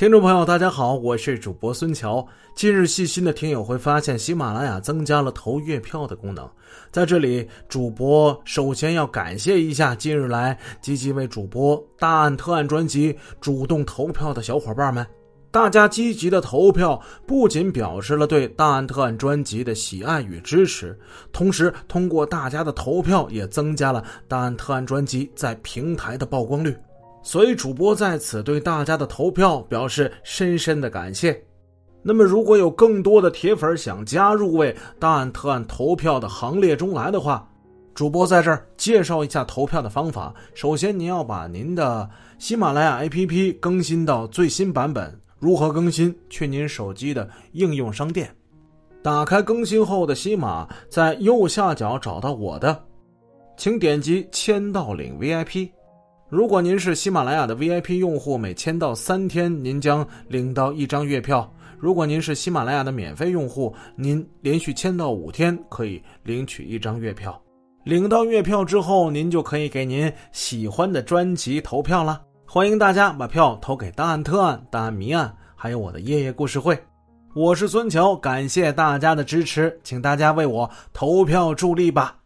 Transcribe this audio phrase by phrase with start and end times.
[0.00, 2.26] 听众朋友，大家好，我是主播孙桥。
[2.54, 6.50] 近日，细心的听友会发现，喜马拉雅增加了投月票的功能。
[6.90, 15.06] 在这里，主播首先要感谢一下近日来积极为主播《大案特案》专辑主动投票的小伙伴们。
[15.50, 20.98] 大家积极的投票，不仅表示了对《大案特案》专辑的喜爱与支持，
[21.30, 26.74] 同时通过大家的投票，也增加了《大案特案》专辑在平台的曝光率。
[27.22, 31.38] 所以，主播在此对大家的投票表示深深的感谢。
[32.02, 37.46] 那么，如果有更多的铁粉想加入为大案特案投票的行列中来的话，
[37.94, 40.34] 主播在这儿介绍一下投票的方法。
[40.54, 42.08] 首先，您要把您的
[42.38, 45.14] 喜马拉雅 APP 更新到最新版本。
[45.38, 46.14] 如何更新？
[46.30, 48.34] 去您手机的应用商店，
[49.02, 52.82] 打开更新后的喜马，在右下角找到我的，
[53.58, 55.70] 请点击签到领 VIP。
[56.30, 61.42] 如果您是喜马拉雅的 VIP 用户，每签到三天，您将领到一张月票；
[61.76, 67.36] 如果您是喜马拉雅的免费用户，您连续签到五天可以领取一张月票。
[67.82, 72.22] 领到月票之后，您就可以给您喜欢的专辑投票了。
[72.46, 76.78] 欢迎大家把票投给《大案特案》《大案谜案》，还有我的夜夜故事会。
[77.34, 82.16] 我是孙桥，感谢大家的支持，请大家为我投票助力吧。